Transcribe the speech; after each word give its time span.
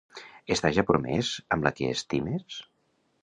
Estàs 0.55 0.77
ja 0.77 0.85
promès 0.91 1.29
amb 1.57 1.67
la 1.69 1.73
que 1.81 1.91
estimes? 1.99 2.57